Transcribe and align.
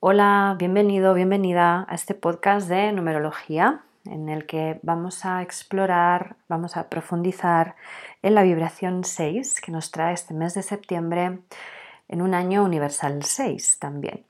Hola, 0.00 0.54
bienvenido, 0.56 1.12
bienvenida 1.12 1.84
a 1.88 1.96
este 1.96 2.14
podcast 2.14 2.68
de 2.68 2.92
numerología 2.92 3.82
en 4.04 4.28
el 4.28 4.46
que 4.46 4.78
vamos 4.82 5.24
a 5.24 5.42
explorar, 5.42 6.36
vamos 6.48 6.76
a 6.76 6.88
profundizar 6.88 7.74
en 8.22 8.36
la 8.36 8.44
vibración 8.44 9.02
6 9.02 9.60
que 9.60 9.72
nos 9.72 9.90
trae 9.90 10.14
este 10.14 10.34
mes 10.34 10.54
de 10.54 10.62
septiembre 10.62 11.40
en 12.06 12.22
un 12.22 12.34
año 12.34 12.62
universal 12.62 13.24
6 13.24 13.80
también. 13.80 14.22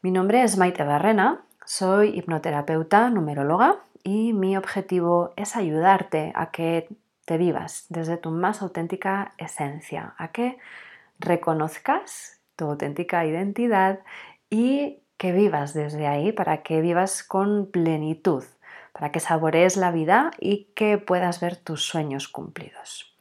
Mi 0.00 0.12
nombre 0.12 0.44
es 0.44 0.56
Maite 0.56 0.84
Barrena, 0.84 1.40
soy 1.64 2.16
hipnoterapeuta, 2.16 3.10
numeróloga 3.10 3.80
y 4.04 4.32
mi 4.32 4.56
objetivo 4.56 5.32
es 5.34 5.56
ayudarte 5.56 6.30
a 6.36 6.52
que 6.52 6.88
te 7.24 7.36
vivas 7.36 7.86
desde 7.88 8.16
tu 8.16 8.30
más 8.30 8.62
auténtica 8.62 9.32
esencia, 9.38 10.14
a 10.18 10.28
que 10.28 10.58
reconozcas 11.18 12.38
tu 12.60 12.66
auténtica 12.66 13.24
identidad 13.24 14.00
y 14.50 14.98
que 15.16 15.32
vivas 15.32 15.72
desde 15.74 16.06
ahí 16.06 16.32
para 16.32 16.62
que 16.62 16.80
vivas 16.80 17.22
con 17.22 17.70
plenitud, 17.70 18.44
para 18.92 19.12
que 19.12 19.20
saborees 19.20 19.76
la 19.76 19.90
vida 19.90 20.32
y 20.38 20.64
que 20.74 20.98
puedas 20.98 21.40
ver 21.40 21.56
tus 21.56 21.84
sueños 21.84 22.28
cumplidos. 22.28 23.14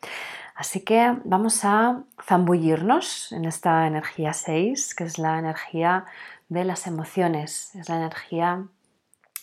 Así 0.55 0.81
que 0.81 1.15
vamos 1.23 1.63
a 1.63 2.03
zambullirnos 2.21 3.31
en 3.31 3.45
esta 3.45 3.87
energía 3.87 4.33
6, 4.33 4.93
que 4.95 5.05
es 5.05 5.17
la 5.17 5.39
energía 5.39 6.05
de 6.49 6.65
las 6.65 6.85
emociones, 6.85 7.73
es 7.75 7.87
la 7.87 7.95
energía 7.95 8.65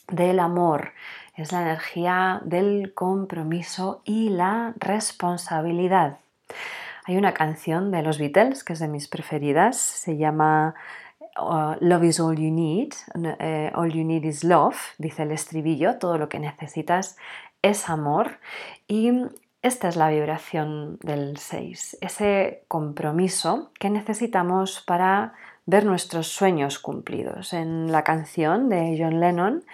del 0.09 0.41
amor, 0.41 0.93
es 1.35 1.53
la 1.53 1.63
energía 1.63 2.41
del 2.45 2.93
compromiso 2.95 4.03
y 4.05 4.29
la 4.29 4.75
responsabilidad. 4.77 6.19
Hay 7.05 7.17
una 7.17 7.35
canción 7.35 7.91
de 7.93 8.03
los 8.03 8.19
Beatles 8.19 8.65
que 8.65 8.73
es 8.73 8.79
de 8.81 8.89
mis 8.89 9.09
preferidas, 9.09 9.77
se 9.79 10.17
llama 10.17 10.75
uh, 11.39 11.77
Love 11.81 12.05
is 12.05 12.21
all 12.21 12.39
you 12.39 12.51
need, 12.51 12.95
eh, 13.39 13.71
all 13.75 13.91
you 13.91 14.05
need 14.05 14.25
is 14.25 14.45
love, 14.45 14.77
dice 14.99 15.23
el 15.23 15.33
estribillo, 15.33 15.99
todo 15.99 16.19
lo 16.19 16.29
que 16.29 16.39
necesitas 16.39 17.17
es 17.63 17.89
amor 17.89 18.39
y 18.87 19.11
esta 19.63 19.89
es 19.89 19.97
la 19.97 20.11
vibración 20.11 20.99
del 21.03 21.39
6, 21.39 21.99
ese 22.01 22.65
compromiso 22.69 23.73
que 23.81 23.91
necesitamos 23.91 24.81
para 24.87 25.35
ver 25.67 25.85
nuestros 25.85 26.29
sueños 26.29 26.79
cumplidos. 26.79 27.53
En 27.53 27.91
la 27.91 28.05
canción 28.05 28.69
de 28.69 28.97
John 28.99 29.19
Lennon, 29.19 29.65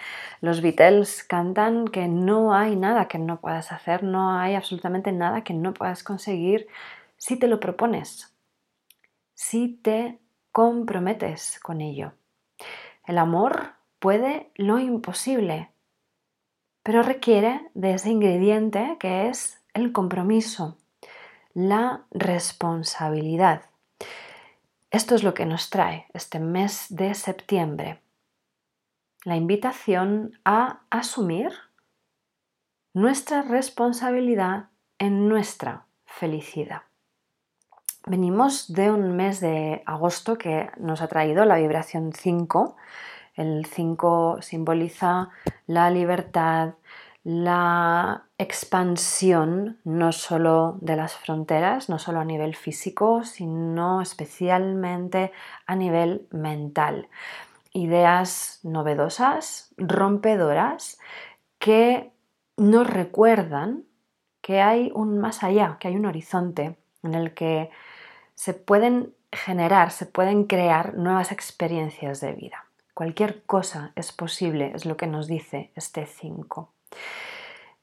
los 0.41 0.61
Beatles 0.61 1.23
cantan 1.23 1.87
que 1.87 2.07
no 2.07 2.55
hay 2.55 2.75
nada 2.75 3.07
que 3.07 3.19
no 3.19 3.39
puedas 3.39 3.71
hacer, 3.71 4.03
no 4.03 4.31
hay 4.31 4.55
absolutamente 4.55 5.11
nada 5.11 5.43
que 5.43 5.53
no 5.53 5.73
puedas 5.73 6.03
conseguir 6.03 6.67
si 7.17 7.37
te 7.37 7.47
lo 7.47 7.59
propones, 7.59 8.35
si 9.35 9.75
te 9.75 10.19
comprometes 10.53 11.59
con 11.61 11.81
ello. 11.81 12.13
El 13.05 13.17
amor 13.17 13.73
puede 13.99 14.51
lo 14.55 14.79
imposible, 14.79 15.71
pero 16.83 17.01
requiere 17.01 17.69
de 17.73 17.95
ese 17.95 18.11
ingrediente 18.11 18.97
que 18.99 19.27
es 19.27 19.61
el 19.73 19.91
compromiso, 19.91 20.77
la 21.53 22.05
responsabilidad. 22.11 23.63
Esto 24.91 25.15
es 25.15 25.23
lo 25.23 25.33
que 25.33 25.47
nos 25.47 25.71
trae 25.71 26.05
este 26.13 26.39
mes 26.39 26.85
de 26.89 27.15
septiembre. 27.15 28.01
La 29.25 29.35
invitación 29.35 30.39
a 30.45 30.81
asumir 30.91 31.51
nuestra 32.93 33.41
responsabilidad 33.41 34.69
en 34.99 35.27
nuestra 35.27 35.87
felicidad. 36.05 36.83
Venimos 38.05 38.73
de 38.73 38.91
un 38.91 39.15
mes 39.15 39.39
de 39.39 39.81
agosto 39.85 40.37
que 40.37 40.69
nos 40.77 41.01
ha 41.01 41.07
traído 41.07 41.45
la 41.45 41.55
vibración 41.55 42.11
5. 42.11 42.75
El 43.35 43.65
5 43.65 44.39
simboliza 44.41 45.29
la 45.67 45.89
libertad, 45.89 46.73
la 47.23 48.25
expansión 48.37 49.79
no 49.85 50.11
solo 50.11 50.77
de 50.81 50.97
las 50.97 51.13
fronteras, 51.15 51.87
no 51.87 51.97
solo 51.97 52.19
a 52.19 52.25
nivel 52.25 52.57
físico, 52.57 53.23
sino 53.23 54.01
especialmente 54.01 55.31
a 55.65 55.77
nivel 55.77 56.27
mental. 56.29 57.07
Ideas 57.71 58.59
novedosas, 58.63 59.73
rompedoras, 59.77 60.99
que 61.57 62.11
nos 62.57 62.85
recuerdan 62.85 63.85
que 64.41 64.61
hay 64.61 64.91
un 64.93 65.19
más 65.19 65.41
allá, 65.41 65.77
que 65.79 65.87
hay 65.87 65.95
un 65.95 66.05
horizonte 66.05 66.75
en 67.01 67.15
el 67.15 67.33
que 67.33 67.69
se 68.35 68.53
pueden 68.53 69.13
generar, 69.31 69.91
se 69.91 70.05
pueden 70.05 70.45
crear 70.45 70.95
nuevas 70.95 71.31
experiencias 71.31 72.21
de 72.21 72.33
vida. 72.33 72.65
Cualquier 72.93 73.43
cosa 73.43 73.91
es 73.95 74.11
posible, 74.11 74.71
es 74.75 74.85
lo 74.85 74.97
que 74.97 75.07
nos 75.07 75.27
dice 75.27 75.71
este 75.75 76.05
5. 76.05 76.69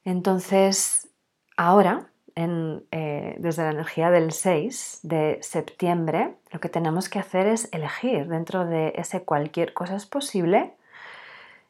Entonces, 0.05 1.09
ahora, 1.57 2.07
eh, 2.35 3.35
desde 3.37 3.63
la 3.63 3.71
energía 3.71 4.09
del 4.09 4.31
6 4.31 4.99
de 5.03 5.37
septiembre, 5.41 6.35
lo 6.51 6.59
que 6.59 6.69
tenemos 6.69 7.09
que 7.09 7.19
hacer 7.19 7.47
es 7.47 7.67
elegir 7.73 8.27
dentro 8.27 8.65
de 8.65 8.93
ese 8.95 9.23
cualquier 9.23 9.73
cosa 9.73 9.95
es 9.95 10.05
posible, 10.05 10.73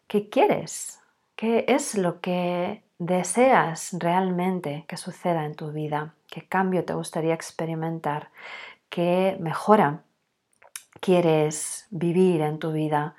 ¿qué 0.07 0.29
quieres? 0.29 0.99
¿Qué 1.35 1.65
es 1.67 1.95
lo 1.95 2.21
que 2.21 2.83
deseas 3.01 3.95
realmente 3.97 4.85
que 4.87 4.95
suceda 4.95 5.45
en 5.45 5.55
tu 5.55 5.71
vida? 5.71 6.13
¿Qué 6.29 6.47
cambio 6.47 6.85
te 6.85 6.93
gustaría 6.93 7.33
experimentar? 7.33 8.29
¿Qué 8.89 9.37
mejora 9.39 10.03
quieres 10.99 11.87
vivir 11.89 12.41
en 12.41 12.59
tu 12.59 12.71
vida? 12.71 13.15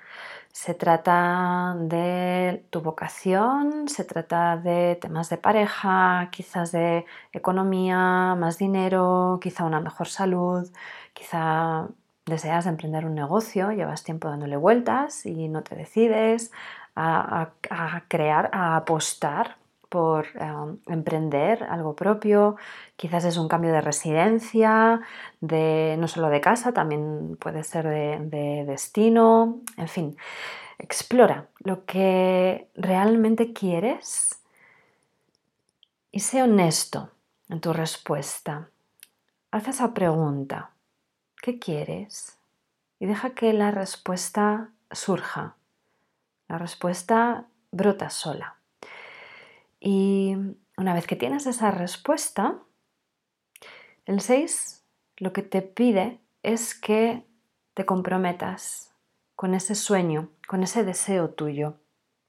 Se 0.53 0.75
trata 0.75 1.75
de 1.81 2.65
tu 2.71 2.81
vocación, 2.81 3.89
se 3.89 4.05
trata 4.05 4.57
de 4.57 4.97
temas 5.01 5.31
de 5.31 5.39
pareja, 5.39 6.29
quizás 6.31 6.71
de 6.71 7.05
economía, 7.33 8.37
más 8.39 8.59
dinero, 8.59 9.41
quizá 9.43 9.65
una 9.65 9.81
mejor 9.81 10.07
salud, 10.07 10.71
quizá 11.13 11.89
deseas 12.25 12.67
emprender 12.67 13.05
un 13.05 13.17
negocio, 13.17 13.73
llevas 13.73 14.05
tiempo 14.05 14.29
dándole 14.29 14.57
vueltas 14.57 15.27
y 15.27 15.49
no 15.49 15.63
te 15.65 15.75
decides 15.75 16.53
a, 16.95 17.51
crear, 18.09 18.49
a 18.53 18.77
apostar 18.77 19.57
por 19.93 20.27
em, 20.41 20.79
emprender 20.87 21.65
algo 21.65 21.95
propio, 21.95 22.57
quizás 22.97 23.27
es 23.27 23.37
un 23.37 23.47
cambio 23.47 23.73
de 23.73 23.83
residencia, 23.83 25.03
de, 25.43 25.97
no 25.99 26.09
solo 26.09 26.31
de 26.31 26.41
casa, 26.41 26.73
también 26.73 27.37
puede 27.39 27.63
ser 27.63 27.87
de, 27.87 28.65
destino, 28.67 29.61
en 29.77 29.89
fin, 29.89 30.17
explora 30.79 31.49
lo 31.59 31.85
que 31.85 32.71
realmente 32.75 33.53
quieres 33.53 34.41
y 36.11 36.21
sé 36.21 36.43
honesto 36.43 37.11
en 37.51 37.61
tu 37.61 37.75
respuesta. 37.75 38.71
Haz 39.51 39.69
esa 39.69 39.93
pregunta, 39.93 40.71
¿qué 41.43 41.59
quieres? 41.59 42.39
Y 42.99 43.05
deja 43.05 43.35
que 43.35 43.53
la 43.53 43.71
respuesta 43.71 44.71
surja. 44.91 45.57
La 46.49 46.57
respuesta 46.57 47.45
brota 47.73 48.09
sola. 48.09 48.62
Y 49.85 50.37
una 50.77 50.95
vez 50.95 51.09
que 51.09 51.17
tienes 51.17 51.47
esa 51.47 51.73
respuesta, 51.73 52.61
el 54.05 54.21
6 54.21 54.85
lo 55.17 55.33
que 55.33 55.43
te 55.43 55.61
pide 55.61 56.21
es 56.45 56.77
que 56.77 57.27
te 57.75 57.85
comprometas 57.85 58.95
con 59.35 59.55
ese 59.55 59.75
sueño, 59.75 60.29
con 60.47 60.63
ese 60.63 60.85
deseo 60.85 61.31
tuyo. 61.31 61.81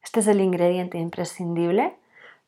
Este 0.02 0.22
es 0.22 0.28
el 0.28 0.42
ingrediente 0.42 0.98
imprescindible 0.98 1.96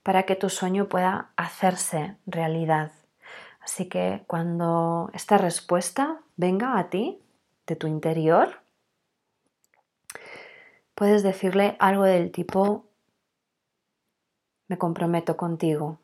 para 0.01 0.23
que 0.23 0.35
tu 0.35 0.49
sueño 0.49 0.89
pueda 0.89 1.31
hacerse 1.35 2.17
realidad. 2.25 2.91
Así 3.59 3.87
que 3.87 4.23
cuando 4.25 5.11
esta 5.13 5.37
respuesta 5.37 6.21
venga 6.35 6.79
a 6.79 6.89
ti, 6.89 7.21
de 7.67 7.75
tu 7.75 7.85
interior, 7.85 8.59
puedes 10.95 11.21
decirle 11.21 11.75
algo 11.79 12.03
del 12.03 12.31
tipo, 12.31 12.84
me 14.67 14.77
comprometo 14.77 15.37
contigo. 15.37 15.99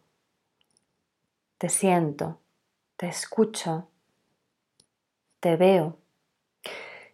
Te 1.58 1.70
siento, 1.70 2.40
te 2.98 3.08
escucho, 3.08 3.88
te 5.40 5.56
veo 5.58 5.98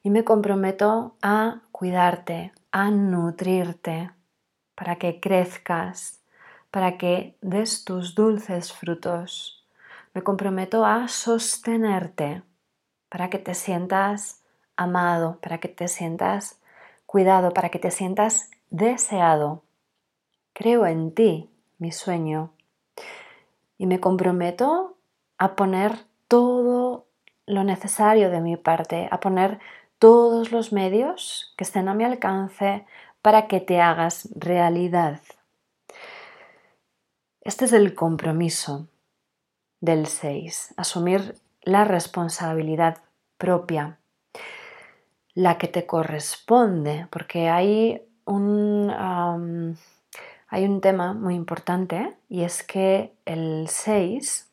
y 0.03 0.09
me 0.09 0.23
comprometo 0.23 1.15
a 1.21 1.61
cuidarte, 1.71 2.53
a 2.71 2.91
nutrirte 2.91 4.11
para 4.75 4.97
que 4.97 5.19
crezcas, 5.19 6.21
para 6.71 6.97
que 6.97 7.37
des 7.41 7.83
tus 7.83 8.15
dulces 8.15 8.71
frutos. 8.71 9.65
Me 10.13 10.21
comprometo 10.23 10.85
a 10.85 11.07
sostenerte 11.07 12.43
para 13.09 13.29
que 13.29 13.39
te 13.39 13.53
sientas 13.53 14.43
amado, 14.75 15.39
para 15.41 15.57
que 15.59 15.67
te 15.67 15.87
sientas 15.87 16.59
cuidado, 17.05 17.51
para 17.51 17.69
que 17.69 17.79
te 17.79 17.91
sientas 17.91 18.51
deseado. 18.69 19.63
Creo 20.57 20.87
en 20.87 21.13
ti, 21.13 21.51
mi 21.77 21.91
sueño, 21.91 22.51
y 23.77 23.85
me 23.85 23.99
comprometo 23.99 24.97
a 25.37 25.55
poner 25.55 26.07
todo 26.27 27.05
lo 27.45 27.63
necesario 27.63 28.31
de 28.31 28.41
mi 28.41 28.57
parte, 28.57 29.07
a 29.11 29.19
poner 29.19 29.59
todos 29.99 30.51
los 30.51 30.73
medios 30.73 31.53
que 31.57 31.63
estén 31.63 31.87
a 31.87 31.93
mi 31.93 32.05
alcance 32.05 32.87
para 33.21 33.45
que 33.45 33.59
te 33.59 33.81
hagas 33.81 34.29
realidad. 34.35 35.21
Este 37.41 37.65
es 37.65 37.73
el 37.73 37.93
compromiso 37.93 38.87
del 39.79 40.07
6, 40.07 40.73
asumir 40.75 41.35
la 41.61 41.83
responsabilidad 41.83 42.97
propia, 43.37 43.99
la 45.35 45.59
que 45.59 45.67
te 45.67 45.85
corresponde, 45.85 47.05
porque 47.11 47.47
hay 47.47 48.01
un, 48.25 48.89
hay 50.49 50.65
un 50.65 50.81
tema 50.81 51.13
muy 51.13 51.35
importante 51.35 52.15
y 52.29 52.43
es 52.43 52.63
que 52.63 53.13
el 53.25 53.67
6 53.67 54.49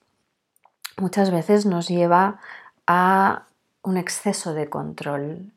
muchas 0.96 1.30
veces 1.30 1.66
nos 1.66 1.88
lleva 1.88 2.40
a 2.86 3.44
un 3.82 3.96
exceso 3.96 4.54
de 4.54 4.68
control, 4.68 5.52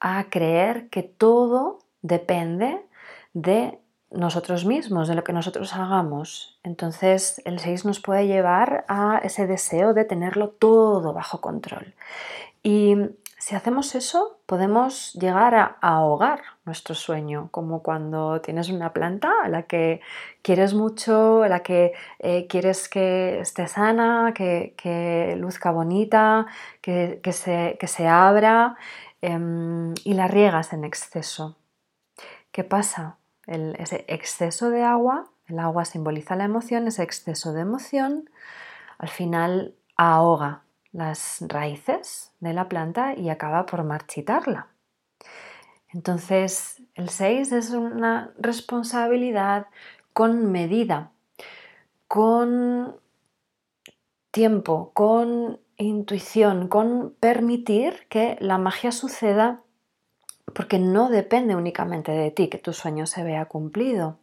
a 0.00 0.24
creer 0.30 0.88
que 0.88 1.02
todo 1.02 1.80
depende 2.00 2.84
de 3.34 3.78
nosotros 4.10 4.64
mismos, 4.64 5.08
de 5.08 5.14
lo 5.14 5.24
que 5.24 5.32
nosotros 5.32 5.74
hagamos. 5.74 6.58
Entonces 6.62 7.40
el 7.44 7.58
6 7.58 7.84
nos 7.84 8.00
puede 8.00 8.26
llevar 8.26 8.84
a 8.88 9.20
ese 9.22 9.46
deseo 9.46 9.94
de 9.94 10.04
tenerlo 10.04 10.50
todo 10.50 11.12
bajo 11.12 11.40
control. 11.40 11.94
Y 12.62 12.96
si 13.42 13.56
hacemos 13.56 13.96
eso, 13.96 14.38
podemos 14.46 15.14
llegar 15.14 15.56
a 15.56 15.76
ahogar 15.80 16.42
nuestro 16.64 16.94
sueño, 16.94 17.48
como 17.50 17.82
cuando 17.82 18.40
tienes 18.40 18.68
una 18.68 18.92
planta 18.92 19.32
a 19.42 19.48
la 19.48 19.64
que 19.64 20.00
quieres 20.42 20.74
mucho, 20.74 21.42
a 21.42 21.48
la 21.48 21.58
que 21.60 21.92
eh, 22.20 22.46
quieres 22.46 22.88
que 22.88 23.40
esté 23.40 23.66
sana, 23.66 24.32
que, 24.32 25.34
luzca 25.36 25.72
bonita, 25.72 26.46
que, 26.80 27.20
se, 27.32 27.76
se, 27.84 28.06
abra 28.06 28.76
em, 29.22 29.92
y 30.04 30.14
la 30.14 30.28
riegas 30.28 30.72
en 30.72 30.84
exceso. 30.84 31.56
¿Qué 32.52 32.62
pasa? 32.62 33.18
ese 33.46 34.04
exceso 34.06 34.70
de 34.70 34.84
agua, 34.84 35.32
el 35.48 35.58
agua 35.58 35.84
simboliza 35.84 36.36
la 36.36 36.44
emoción, 36.44 36.86
ese 36.86 37.02
exceso 37.02 37.52
de 37.52 37.62
emoción 37.62 38.30
al 38.98 39.08
final 39.08 39.74
ahoga 39.96 40.62
las 40.92 41.44
raíces 41.48 42.32
de 42.40 42.52
la 42.52 42.68
planta 42.68 43.14
y 43.14 43.30
acaba 43.30 43.66
por 43.66 43.82
marchitarla. 43.84 44.68
Entonces, 45.88 46.82
el 46.94 47.08
6 47.08 47.52
es 47.52 47.70
una 47.70 48.32
responsabilidad 48.38 49.66
con 50.12 50.50
medida, 50.50 51.12
con 52.08 52.96
tiempo, 54.30 54.90
con 54.94 55.60
intuición, 55.76 56.68
con 56.68 57.14
permitir 57.20 58.06
que 58.08 58.36
la 58.40 58.58
magia 58.58 58.92
suceda 58.92 59.62
porque 60.54 60.78
no 60.78 61.08
depende 61.08 61.56
únicamente 61.56 62.12
de 62.12 62.30
ti 62.30 62.48
que 62.48 62.58
tu 62.58 62.72
sueño 62.72 63.06
se 63.06 63.24
vea 63.24 63.46
cumplido. 63.46 64.18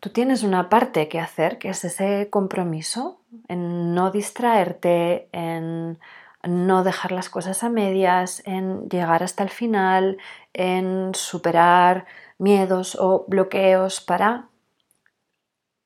Tú 0.00 0.08
tienes 0.08 0.42
una 0.42 0.70
parte 0.70 1.08
que 1.08 1.20
hacer, 1.20 1.58
que 1.58 1.68
es 1.68 1.84
ese 1.84 2.30
compromiso 2.30 3.20
en 3.48 3.94
no 3.94 4.10
distraerte, 4.10 5.28
en 5.32 5.98
no 6.42 6.84
dejar 6.84 7.12
las 7.12 7.28
cosas 7.28 7.62
a 7.62 7.68
medias, 7.68 8.42
en 8.46 8.88
llegar 8.88 9.22
hasta 9.22 9.42
el 9.42 9.50
final, 9.50 10.16
en 10.54 11.14
superar 11.14 12.06
miedos 12.38 12.96
o 12.98 13.26
bloqueos 13.28 14.00
para 14.00 14.48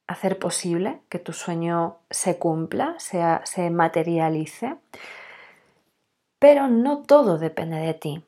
hacer 0.06 0.38
posible 0.38 1.00
que 1.08 1.18
tu 1.18 1.32
sueño 1.32 1.96
se 2.08 2.38
cumpla, 2.38 2.94
se 3.00 3.70
materialice. 3.70 4.76
Pero 6.38 6.68
no 6.68 7.02
todo 7.02 7.38
depende 7.38 7.78
de 7.78 7.94
ti. 7.94 8.24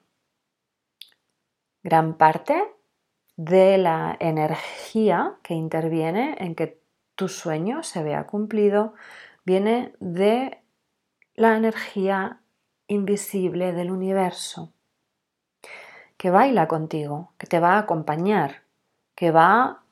Gran 1.84 2.14
parte 2.14 2.75
de 3.36 3.78
la 3.78 4.16
energía 4.18 5.36
que 5.42 5.54
interviene 5.54 6.36
en 6.38 6.54
que 6.54 6.80
tu 7.14 7.28
sueño 7.28 7.82
se 7.82 8.02
vea 8.02 8.26
cumplido 8.26 8.94
viene 9.44 9.92
de 10.00 10.62
la 11.34 11.56
energía 11.56 12.40
invisible 12.88 13.72
del 13.72 13.90
universo 13.90 14.72
que 16.16 16.30
baila 16.30 16.66
contigo, 16.66 17.32
que 17.38 17.46
te 17.46 17.60
va 17.60 17.74
a 17.74 17.78
acompañar, 17.80 18.62
que 19.14 19.30
va 19.30 19.82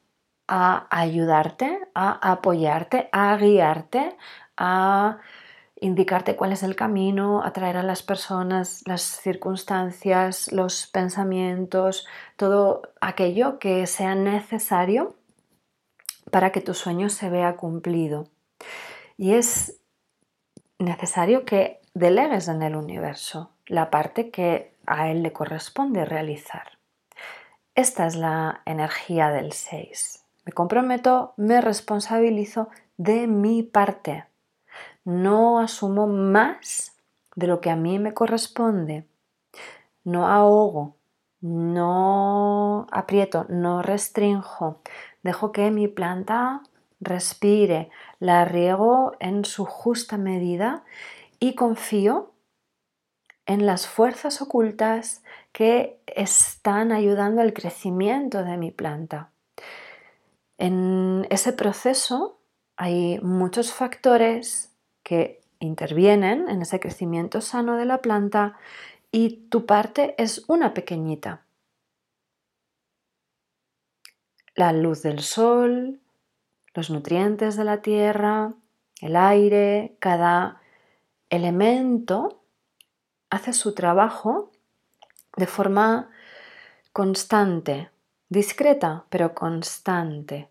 a 0.48 0.86
ayudarte, 0.90 1.88
a 1.94 2.32
apoyarte, 2.32 3.08
a 3.12 3.36
guiarte, 3.36 4.16
a 4.56 5.18
indicarte 5.84 6.34
cuál 6.34 6.52
es 6.52 6.62
el 6.62 6.76
camino, 6.76 7.42
atraer 7.44 7.76
a 7.76 7.82
las 7.82 8.02
personas, 8.02 8.82
las 8.86 9.02
circunstancias, 9.02 10.50
los 10.50 10.86
pensamientos, 10.86 12.06
todo 12.36 12.82
aquello 13.02 13.58
que 13.58 13.86
sea 13.86 14.14
necesario 14.14 15.14
para 16.30 16.52
que 16.52 16.62
tu 16.62 16.72
sueño 16.72 17.10
se 17.10 17.28
vea 17.28 17.56
cumplido. 17.56 18.28
Y 19.18 19.34
es 19.34 19.78
necesario 20.78 21.44
que 21.44 21.80
delegues 21.92 22.48
en 22.48 22.62
el 22.62 22.76
universo 22.76 23.50
la 23.66 23.90
parte 23.90 24.30
que 24.30 24.74
a 24.86 25.10
él 25.10 25.22
le 25.22 25.32
corresponde 25.32 26.06
realizar. 26.06 26.78
Esta 27.74 28.06
es 28.06 28.16
la 28.16 28.62
energía 28.64 29.28
del 29.28 29.52
6. 29.52 30.24
Me 30.46 30.52
comprometo, 30.52 31.34
me 31.36 31.60
responsabilizo 31.60 32.68
de 32.96 33.26
mi 33.26 33.62
parte 33.62 34.24
no 35.04 35.58
asumo 35.58 36.06
más 36.06 36.96
de 37.36 37.46
lo 37.46 37.60
que 37.60 37.70
a 37.70 37.76
mí 37.76 37.98
me 37.98 38.14
corresponde, 38.14 39.06
no 40.04 40.26
ahogo, 40.28 40.96
no 41.40 42.86
aprieto, 42.90 43.46
no 43.48 43.82
restrinjo, 43.82 44.80
dejo 45.22 45.52
que 45.52 45.70
mi 45.70 45.88
planta 45.88 46.62
respire, 47.00 47.90
la 48.18 48.44
riego 48.44 49.12
en 49.20 49.44
su 49.44 49.64
justa 49.64 50.16
medida 50.16 50.84
y 51.38 51.54
confío 51.54 52.32
en 53.46 53.66
las 53.66 53.86
fuerzas 53.86 54.40
ocultas 54.40 55.22
que 55.52 56.00
están 56.06 56.92
ayudando 56.92 57.42
al 57.42 57.52
crecimiento 57.52 58.42
de 58.42 58.56
mi 58.56 58.70
planta. 58.70 59.30
En 60.56 61.26
ese 61.30 61.52
proceso 61.52 62.38
hay 62.76 63.18
muchos 63.20 63.72
factores 63.72 64.73
que 65.04 65.40
intervienen 65.60 66.48
en 66.48 66.62
ese 66.62 66.80
crecimiento 66.80 67.40
sano 67.40 67.76
de 67.76 67.84
la 67.84 68.02
planta 68.02 68.58
y 69.12 69.46
tu 69.48 69.66
parte 69.66 70.16
es 70.18 70.44
una 70.48 70.74
pequeñita. 70.74 71.44
La 74.56 74.72
luz 74.72 75.02
del 75.02 75.20
sol, 75.20 76.00
los 76.74 76.90
nutrientes 76.90 77.56
de 77.56 77.64
la 77.64 77.80
tierra, 77.82 78.54
el 79.00 79.14
aire, 79.14 79.96
cada 80.00 80.60
elemento 81.30 82.42
hace 83.30 83.52
su 83.52 83.74
trabajo 83.74 84.50
de 85.36 85.46
forma 85.46 86.10
constante, 86.92 87.90
discreta, 88.28 89.04
pero 89.10 89.34
constante. 89.34 90.48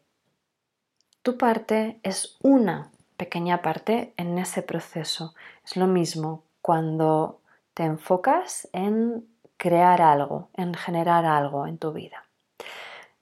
Tu 1.22 1.38
parte 1.38 2.00
es 2.04 2.38
una 2.42 2.93
pequeña 3.18 3.62
parte 3.62 4.14
en 4.18 4.38
ese 4.38 4.62
proceso. 4.62 5.34
Es 5.64 5.78
lo 5.78 5.88
mismo 5.88 6.44
cuando 6.62 7.42
te 7.74 7.84
enfocas 7.84 8.68
en 8.74 9.28
crear 9.58 10.02
algo, 10.02 10.50
en 10.54 10.74
generar 10.74 11.26
algo 11.26 11.68
en 11.68 11.78
tu 11.78 11.94
vida. 11.94 12.26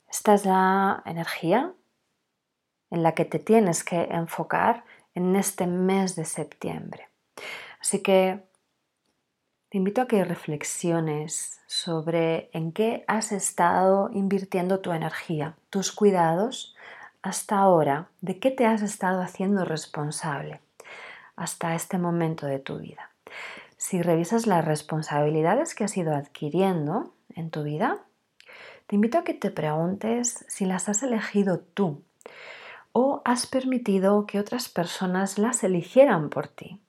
Esta 0.10 0.34
es 0.34 0.46
la 0.46 1.02
energía 1.06 1.74
en 2.90 3.04
la 3.04 3.14
que 3.14 3.26
te 3.26 3.40
tienes 3.40 3.84
que 3.84 4.02
enfocar 4.12 4.84
en 5.16 5.36
este 5.36 5.68
mes 5.68 6.16
de 6.16 6.26
septiembre. 6.26 7.10
Así 7.80 8.02
que 8.02 8.44
te 9.70 9.78
invito 9.78 10.02
a 10.02 10.08
que 10.08 10.26
reflexiones 10.26 11.62
sobre 11.66 12.50
en 12.52 12.74
qué 12.74 13.06
has 13.08 13.32
estado 13.32 14.10
invirtiendo 14.12 14.82
tu 14.82 14.92
energía, 14.92 15.56
tus 15.70 15.94
cuidados 15.94 16.76
hasta 17.22 17.60
ahora, 17.60 18.10
¿de 18.22 18.40
qué 18.40 18.50
te 18.50 18.66
has 18.66 18.82
estado 18.82 19.22
haciendo 19.22 19.64
responsable 19.64 20.60
hasta 21.36 21.76
este 21.76 21.98
momento 21.98 22.48
de 22.48 22.60
tu 22.60 22.80
vida? 22.80 23.12
Si 23.78 24.02
revisas 24.02 24.48
las 24.48 24.66
responsabilidades 24.66 25.76
que 25.76 25.84
has 25.84 25.96
ido 25.98 26.16
adquiriendo 26.16 27.14
en 27.36 27.52
tu 27.52 27.64
vida, 27.64 28.06
te 28.88 28.96
invito 28.96 29.20
a 29.20 29.24
que 29.24 29.34
te 29.34 29.52
preguntes 29.52 30.46
si 30.48 30.66
las 30.66 30.90
has 30.90 31.04
elegido 31.04 31.60
tú 31.60 32.04
o 32.92 33.22
has 33.24 33.48
permitido 33.48 34.26
que 34.26 34.40
otras 34.40 34.68
personas 34.68 35.38
las 35.38 35.64
eligieran 35.64 36.30
por 36.30 36.48
ti. 36.48 36.82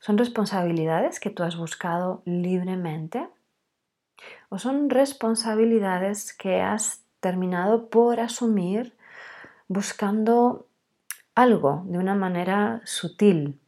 ¿Son 0.00 0.18
responsabilidades 0.18 1.20
que 1.20 1.30
tú 1.30 1.44
has 1.44 1.56
buscado 1.56 2.22
libremente? 2.24 3.28
¿O 4.48 4.58
son 4.58 4.90
responsabilidades 4.90 6.32
que 6.32 6.60
has 6.60 7.01
terminado 7.22 7.88
por 7.88 8.20
asumir 8.20 8.94
buscando 9.68 10.66
algo 11.34 11.82
de 11.86 11.96
una 11.96 12.14
manera 12.14 12.82
sutil. 12.84 13.58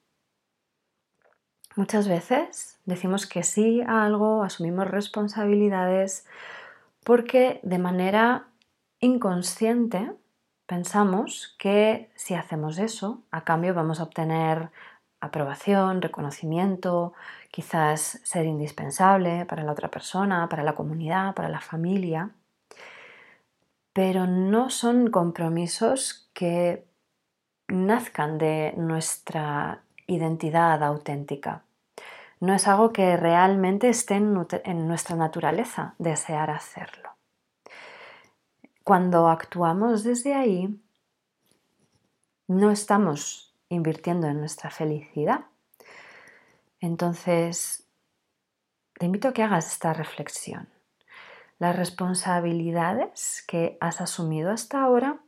Muchas 1.77 2.07
veces 2.07 2.79
decimos 2.85 3.27
que 3.27 3.43
sí 3.43 3.81
a 3.81 4.05
algo, 4.05 4.43
asumimos 4.43 4.89
responsabilidades 4.89 6.27
porque 7.05 7.61
de 7.63 7.79
manera 7.79 8.49
inconsciente 9.01 10.13
pensamos 10.67 11.57
que 11.59 12.11
si 12.17 12.35
hacemos 12.35 12.79
eso, 12.79 13.23
a 13.31 13.45
cambio 13.45 13.73
vamos 13.73 14.01
a 14.01 14.05
obtener 14.05 14.71
aprobación, 15.21 16.03
reconocimiento, 16.03 17.15
quizás 17.51 18.21
ser 18.25 18.47
indispensable 18.47 19.47
para 19.47 19.63
la 19.63 19.73
otra 19.73 19.91
persona, 19.91 20.49
para 20.49 20.63
la 20.63 20.75
comunidad, 20.75 21.35
para 21.35 21.49
la 21.49 21.61
familia. 21.61 22.31
Pero 23.95 24.27
no 24.27 24.69
son 24.69 25.09
compromisos 25.11 26.29
que 26.35 26.87
nazcan 27.69 28.37
de 28.37 28.75
nuestra 28.77 29.85
identidad 30.07 30.83
auténtica. 30.83 31.65
No 32.41 32.53
es 32.53 32.69
algo 32.69 32.93
que 32.93 33.17
realmente 33.17 33.89
esté 33.89 34.17
en 34.17 34.89
nuestra 34.89 35.17
naturaleza 35.17 35.95
desear 35.99 36.51
hacerlo. 36.51 37.11
Cuando 38.83 39.29
actuamos 39.29 40.05
desde 40.05 40.35
ahí, 40.35 40.79
no 42.49 42.71
estamos 42.71 43.55
invirtiendo 43.71 44.27
en 44.27 44.41
nuestra 44.41 44.71
felicidad. 44.71 45.47
Entonces, 46.81 47.89
te 48.99 49.07
invito 49.07 49.29
a 49.29 49.33
que 49.33 49.43
hagas 49.43 49.73
esta 49.73 49.95
reflexión. 49.95 50.74
Las 51.59 51.77
responsabilidades 51.77 53.45
que 53.47 53.79
has 53.81 54.01
asumido 54.01 54.51
hasta 54.51 54.83
ahora 54.83 55.21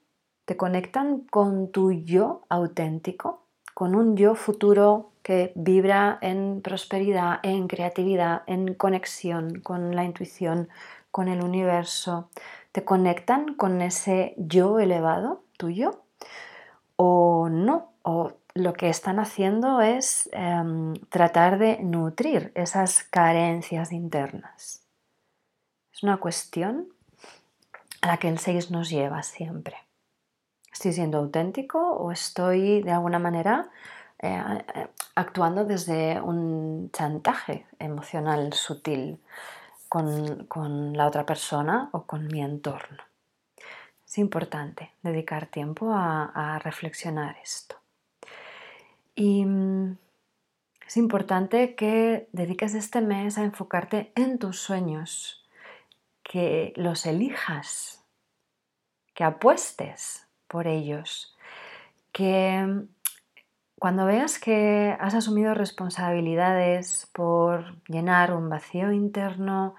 te 0.45 0.57
conectan 0.57 1.21
con 1.21 1.71
tu 1.71 1.93
yo 1.93 2.43
auténtico 2.49 3.47
con 3.77 3.95
un 3.95 4.17
yo 4.17 4.35
futuro 4.35 5.11
que 5.23 5.53
vibra 5.55 6.17
en 6.23 6.63
prosperidad, 6.63 7.41
en 7.43 7.69
creatividad, 7.69 8.41
en 8.47 8.73
conexión 8.73 9.61
con 9.61 9.95
la 9.95 10.03
intuición, 10.03 10.71
con 11.11 11.29
el 11.29 11.45
universo, 11.45 12.31
te 12.73 12.87
conectan 12.87 13.53
con 13.53 13.83
ese 13.83 14.33
yo 14.39 14.81
elevado 14.81 15.45
tuyo 15.59 16.05
o 16.97 17.51
no, 17.51 17.93
o 18.01 18.33
lo 18.55 18.73
que 18.73 18.89
están 18.89 19.19
haciendo 19.19 19.83
es 19.83 20.31
em, 20.33 20.95
tratar 21.11 21.59
de 21.59 21.77
nutrir 21.83 22.53
esas 22.55 23.03
carencias 23.03 23.93
internas. 23.93 24.86
Es 25.97 26.03
una 26.03 26.19
cuestión 26.19 26.89
a 28.03 28.09
la 28.09 28.19
que 28.19 28.29
el 28.29 28.39
6 28.39 28.71
nos 28.71 28.91
lleva 28.91 29.23
siempre. 29.23 29.77
¿Estoy 30.71 30.93
siendo 30.93 31.17
auténtico 31.17 31.79
o 31.79 32.13
estoy 32.13 32.83
de 32.83 32.93
alguna 32.93 33.19
manera 33.19 33.71
eh, 34.19 34.39
actuando 35.15 35.65
desde 35.65 36.21
un 36.21 36.91
chantaje 36.93 37.65
emocional 37.79 38.53
sutil 38.53 39.19
con, 39.89 40.93
la 40.95 41.07
otra 41.07 41.25
persona 41.25 41.89
o 41.93 42.03
con 42.03 42.27
mi 42.27 42.43
entorno? 42.43 43.03
Es 44.07 44.19
importante 44.19 44.93
dedicar 45.03 45.47
tiempo 45.47 45.93
a, 45.95 46.61
reflexionar 46.63 47.39
esto. 47.43 47.77
Y 49.15 49.47
mm, 49.47 49.97
es 50.87 50.97
importante 50.99 51.75
que 51.75 52.29
dediques 52.33 52.75
este 52.75 53.01
mes 53.01 53.39
a 53.39 53.45
enfocarte 53.45 54.13
en 54.15 54.39
tus 54.39 54.61
sueños, 54.61 55.46
que 56.29 56.73
los 56.77 57.07
elijas, 57.07 58.05
que 59.15 59.25
apuestes 59.25 60.27
por 60.49 60.67
ellos. 60.67 61.37
Que 62.13 62.87
cuando 63.79 64.07
veas 64.07 64.39
que 64.39 64.97
has 64.99 65.15
asumido 65.15 65.55
responsabilidades 65.55 67.09
por 67.13 67.81
llenar 67.87 68.35
un 68.35 68.49
vacío 68.49 68.91
interno, 68.91 69.77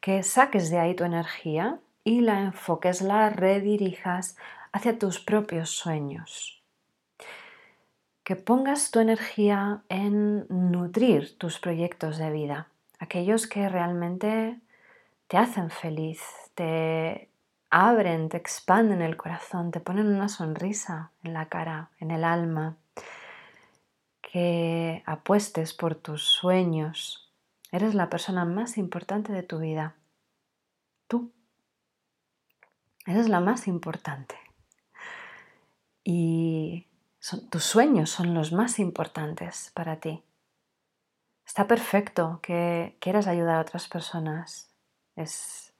que 0.00 0.22
saques 0.22 0.70
de 0.70 0.78
ahí 0.78 0.94
tu 0.94 1.04
energía 1.04 1.80
y 2.04 2.20
la 2.20 2.40
enfoques, 2.40 3.02
la 3.02 3.28
redirijas 3.30 4.36
hacia 4.72 4.98
tus 4.98 5.18
propios 5.18 5.70
sueños. 5.70 6.62
Que 8.22 8.36
pongas 8.36 8.92
tu 8.92 9.00
energía 9.00 9.82
en 9.88 10.46
nutrir 10.48 11.36
tus 11.38 11.58
proyectos 11.58 12.18
de 12.18 12.30
vida, 12.30 12.68
aquellos 12.98 13.46
que 13.46 13.68
realmente 13.68 14.60
te 15.28 15.36
hacen 15.36 15.70
feliz, 15.70 16.20
te 16.54 17.30
abren, 17.70 18.30
te 18.30 18.38
expanden 18.38 19.02
el 19.02 19.16
corazón, 19.16 19.70
te 19.70 19.80
ponen 19.80 20.06
una 20.08 20.28
sonrisa 20.28 21.12
en 21.22 21.34
la 21.34 21.48
cara, 21.48 21.90
en 21.98 22.10
el 22.10 22.24
alma, 22.24 22.78
que 24.22 25.02
apuestes 25.06 25.74
por 25.74 25.94
tus 25.94 26.24
sueños. 26.24 27.30
Eres 27.70 27.94
la 27.94 28.08
persona 28.08 28.46
más 28.46 28.78
importante 28.78 29.32
de 29.32 29.42
tu 29.42 29.58
vida. 29.58 29.96
Tú. 31.06 31.32
Eres 33.06 33.28
la 33.28 33.40
más 33.40 33.68
importante. 33.68 34.36
Y 36.04 36.86
tus 37.50 37.64
sueños 37.64 38.08
son 38.08 38.32
los 38.32 38.52
más 38.52 38.78
importantes 38.78 39.72
para 39.74 40.00
ti. 40.00 40.22
Está 41.46 41.66
perfecto 41.66 42.40
que 42.42 42.96
quieras 43.00 43.26
ayudar 43.26 43.56
a 43.56 43.60
otras 43.60 43.88
personas. 43.88 44.67
Es 45.18 45.74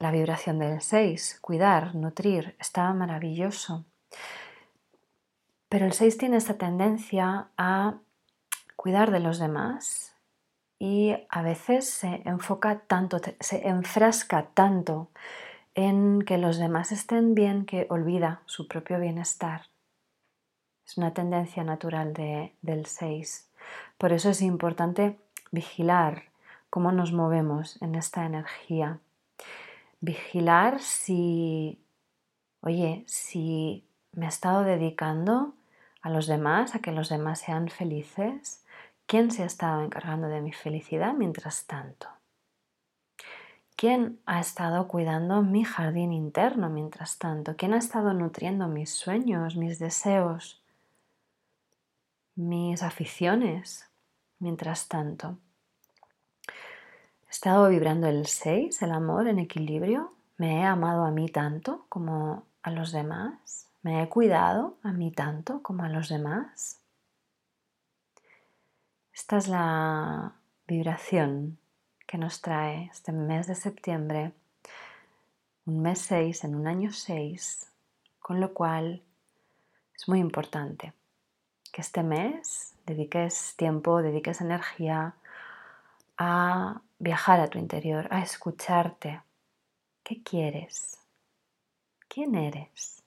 la 0.00 0.10
vibración 0.10 0.58
del 0.58 0.80
6, 0.80 1.38
cuidar, 1.40 1.94
nutrir, 1.94 2.56
está 2.58 2.92
maravilloso. 2.92 3.84
Pero 5.68 5.86
el 5.86 5.92
6 5.92 6.18
tiene 6.18 6.38
esta 6.38 6.58
tendencia 6.58 7.50
a 7.56 7.94
cuidar 8.74 9.12
de 9.12 9.20
los 9.20 9.38
demás 9.38 10.16
y 10.80 11.14
a 11.28 11.42
veces 11.42 11.88
se 11.88 12.20
enfoca 12.24 12.80
tanto, 12.80 13.20
se 13.38 13.68
enfrasca 13.68 14.48
tanto 14.54 15.12
en 15.76 16.22
que 16.22 16.36
los 16.36 16.58
demás 16.58 16.90
estén 16.90 17.36
bien 17.36 17.64
que 17.64 17.86
olvida 17.90 18.42
su 18.46 18.66
propio 18.66 18.98
bienestar. 18.98 19.66
Es 20.84 20.98
una 20.98 21.14
tendencia 21.14 21.62
natural 21.62 22.12
del 22.12 22.86
6. 22.86 23.52
Por 23.98 24.12
eso 24.12 24.30
es 24.30 24.42
importante 24.42 25.20
vigilar 25.52 26.31
cómo 26.72 26.90
nos 26.90 27.12
movemos 27.12 27.76
en 27.82 27.96
esta 27.96 28.24
energía 28.24 28.98
vigilar 30.00 30.80
si, 30.80 31.84
oye, 32.62 33.04
si 33.06 33.86
me 34.12 34.24
he 34.24 34.28
estado 34.30 34.62
dedicando 34.62 35.52
a 36.00 36.08
los 36.08 36.26
demás, 36.26 36.74
a 36.74 36.78
que 36.78 36.90
los 36.90 37.10
demás 37.10 37.40
sean 37.40 37.68
felices, 37.68 38.64
¿quién 39.04 39.30
se 39.30 39.42
ha 39.42 39.46
estado 39.46 39.82
encargando 39.82 40.28
de 40.28 40.40
mi 40.40 40.54
felicidad 40.54 41.12
mientras 41.12 41.66
tanto? 41.66 42.08
¿Quién 43.76 44.18
ha 44.24 44.40
estado 44.40 44.88
cuidando 44.88 45.42
mi 45.42 45.64
jardín 45.64 46.10
interno 46.14 46.70
mientras 46.70 47.18
tanto? 47.18 47.54
¿Quién 47.54 47.74
ha 47.74 47.78
estado 47.78 48.14
nutriendo 48.14 48.66
mis 48.68 48.88
sueños, 48.94 49.56
mis 49.56 49.78
deseos, 49.78 50.64
mis 52.34 52.82
aficiones 52.82 53.90
mientras 54.38 54.88
tanto? 54.88 55.36
He 57.32 57.34
estado 57.34 57.70
vibrando 57.70 58.08
el 58.08 58.26
6, 58.26 58.82
el 58.82 58.92
amor 58.92 59.26
en 59.26 59.38
equilibrio. 59.38 60.12
Me 60.36 60.60
he 60.60 60.64
amado 60.64 61.06
a 61.06 61.10
mí 61.10 61.30
tanto 61.30 61.86
como 61.88 62.44
a 62.62 62.70
los 62.70 62.92
demás. 62.92 63.70
Me 63.80 64.02
he 64.02 64.08
cuidado 64.10 64.76
a 64.82 64.92
mí 64.92 65.10
tanto 65.10 65.62
como 65.62 65.82
a 65.82 65.88
los 65.88 66.10
demás. 66.10 66.82
Esta 69.14 69.38
es 69.38 69.48
la 69.48 70.34
vibración 70.66 71.56
que 72.06 72.18
nos 72.18 72.42
trae 72.42 72.90
este 72.92 73.12
mes 73.12 73.46
de 73.46 73.54
septiembre, 73.54 74.34
un 75.64 75.80
mes 75.80 76.00
6 76.00 76.44
en 76.44 76.54
un 76.54 76.68
año 76.68 76.92
6, 76.92 77.72
con 78.18 78.40
lo 78.40 78.52
cual 78.52 79.02
es 79.96 80.06
muy 80.06 80.18
importante 80.18 80.92
que 81.72 81.80
este 81.80 82.02
mes 82.02 82.74
dediques 82.84 83.54
tiempo, 83.56 84.02
dediques 84.02 84.42
energía 84.42 85.14
a 86.24 86.80
viajar 87.00 87.40
a 87.40 87.48
tu 87.48 87.58
interior, 87.58 88.06
a 88.12 88.22
escucharte. 88.22 89.20
¿Qué 90.04 90.22
quieres? 90.22 91.00
¿Quién 92.06 92.36
eres? 92.36 93.02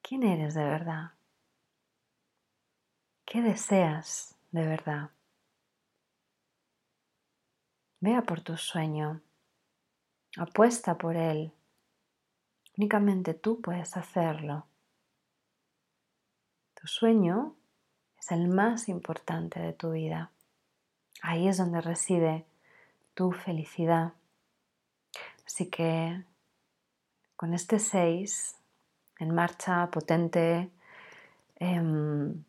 ¿Quién 0.00 0.22
eres 0.22 0.54
de 0.54 0.64
verdad? 0.64 1.12
¿Qué 3.26 3.42
deseas 3.42 4.34
de 4.52 4.66
verdad? 4.66 5.10
Vea 8.00 8.22
por 8.22 8.40
tu 8.40 8.56
sueño, 8.56 9.20
apuesta 10.38 10.96
por 10.96 11.16
él. 11.16 11.52
Únicamente 12.78 13.34
tú 13.34 13.60
puedes 13.60 13.98
hacerlo. 13.98 14.66
Tu 16.80 16.86
sueño 16.86 17.54
es 18.18 18.30
el 18.32 18.48
más 18.48 18.88
importante 18.88 19.60
de 19.60 19.74
tu 19.74 19.90
vida. 19.90 20.32
Ahí 21.22 21.48
es 21.48 21.58
donde 21.58 21.80
reside 21.80 22.46
tu 23.14 23.32
felicidad. 23.32 24.14
Así 25.46 25.66
que 25.66 26.24
con 27.36 27.54
este 27.54 27.78
6 27.78 28.56
en 29.18 29.34
marcha, 29.34 29.90
potente, 29.90 30.70
em, 31.56 32.44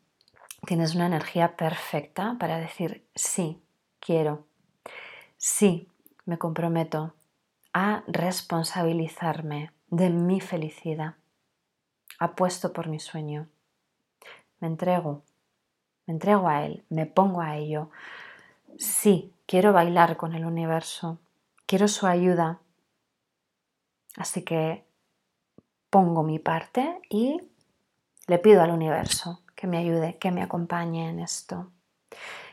tienes 0.66 0.94
una 0.94 1.06
energía 1.06 1.56
perfecta 1.56 2.36
para 2.38 2.58
decir 2.58 3.06
sí, 3.14 3.62
quiero, 4.00 4.46
sí, 5.36 5.88
me 6.24 6.38
comprometo 6.38 7.14
a 7.74 8.04
responsabilizarme 8.06 9.72
de 9.88 10.10
mi 10.10 10.40
felicidad. 10.40 11.16
Apuesto 12.18 12.72
por 12.72 12.88
mi 12.88 13.00
sueño. 13.00 13.48
Me 14.60 14.68
entrego, 14.68 15.24
me 16.06 16.14
entrego 16.14 16.48
a 16.48 16.64
él, 16.64 16.84
me 16.88 17.06
pongo 17.06 17.40
a 17.40 17.56
ello. 17.56 17.90
Sí, 18.78 19.34
quiero 19.46 19.72
bailar 19.72 20.16
con 20.16 20.34
el 20.34 20.44
universo, 20.44 21.20
quiero 21.66 21.88
su 21.88 22.06
ayuda. 22.06 22.60
Así 24.16 24.42
que 24.42 24.86
pongo 25.90 26.22
mi 26.22 26.38
parte 26.38 27.00
y 27.10 27.40
le 28.26 28.38
pido 28.38 28.62
al 28.62 28.70
universo 28.70 29.42
que 29.54 29.66
me 29.66 29.78
ayude, 29.78 30.18
que 30.18 30.30
me 30.30 30.42
acompañe 30.42 31.08
en 31.08 31.20
esto. 31.20 31.70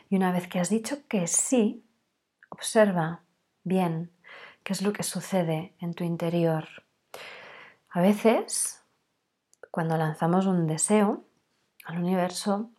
Y 0.08 0.16
una 0.16 0.32
vez 0.32 0.48
que 0.48 0.60
has 0.60 0.68
dicho 0.68 1.06
que 1.08 1.26
sí, 1.26 1.84
observa 2.50 3.22
bien 3.64 4.12
qué 4.62 4.72
es 4.72 4.82
lo 4.82 4.92
que 4.92 5.02
sucede 5.02 5.74
en 5.80 5.94
tu 5.94 6.04
interior. 6.04 6.68
A 7.90 8.00
veces, 8.00 8.84
cuando 9.70 9.96
lanzamos 9.96 10.46
un 10.46 10.66
deseo 10.66 11.24
al 11.84 11.98
universo, 11.98 12.70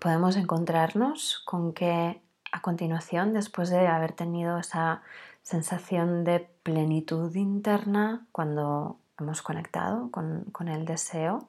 podemos 0.00 0.36
encontrarnos 0.36 1.42
con 1.46 1.72
que 1.72 2.25
a 2.56 2.62
continuación, 2.62 3.34
después 3.34 3.68
de 3.68 3.86
haber 3.86 4.12
tenido 4.12 4.58
esa 4.58 5.02
sensación 5.42 6.24
de 6.24 6.48
plenitud 6.62 7.34
interna 7.34 8.26
cuando 8.32 8.98
hemos 9.20 9.42
conectado 9.42 10.10
con, 10.10 10.68
el 10.68 10.86
deseo, 10.86 11.48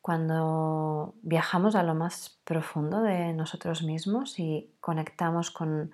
cuando 0.00 1.14
viajamos 1.22 1.74
a 1.74 1.82
lo 1.82 1.94
más 1.94 2.38
profundo 2.44 3.02
de 3.02 3.34
nosotros 3.34 3.82
mismos 3.82 4.38
y 4.38 4.70
conectamos 4.80 5.50
con 5.50 5.92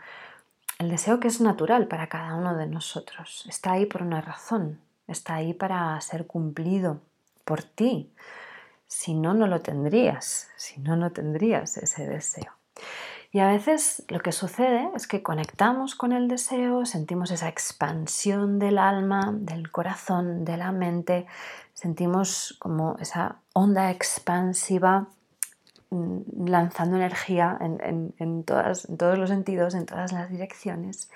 el 0.79 0.89
deseo 0.89 1.19
que 1.19 1.29
es 1.29 1.41
natural 1.41 1.89
para 1.89 2.09
cada 2.09 2.35
uno 2.37 2.57
de 2.57 2.67
nosotros. 2.67 3.45
Está 3.49 3.73
ahí 3.73 3.87
por 3.87 4.03
una 4.03 4.21
razón, 4.21 4.81
está 5.09 5.35
ahí 5.35 5.53
para 5.53 6.01
ser 6.01 6.29
cumplido 6.29 7.01
por 7.45 7.65
ti. 7.65 8.13
Si 8.87 9.15
no, 9.15 9.35
no 9.35 9.49
lo 9.49 9.61
tendrías, 9.61 10.49
si 10.57 10.81
no, 10.81 10.95
no 10.95 11.11
tendrías 11.11 11.77
ese 11.77 12.07
deseo. 12.07 12.53
Y 13.31 13.41
a 13.41 13.49
veces 13.49 14.05
lo 14.09 14.21
que 14.21 14.33
sucede 14.33 14.91
es 14.95 15.07
que 15.07 15.23
conectamos 15.23 15.95
con 15.95 16.13
el 16.13 16.29
deseo, 16.29 16.87
sentimos 16.87 17.31
esa 17.31 17.49
expansión 17.49 18.59
del 18.59 18.79
alma, 18.79 19.35
del 19.35 19.71
corazón, 19.71 20.47
de 20.47 20.57
la 20.57 20.73
mente, 20.73 21.27
sentimos 21.75 22.57
como 22.59 22.97
esa 22.99 23.41
onda 23.53 23.91
expansiva 23.91 25.09
mm, 25.91 26.47
lanzando 26.49 26.97
energía 26.97 27.59
en, 27.61 28.45
todos 28.45 29.19
los 29.19 29.29
sentidos, 29.29 29.75
en 29.75 29.85
todas 29.85 30.13
las 30.13 30.31
direcciones. 30.31 31.11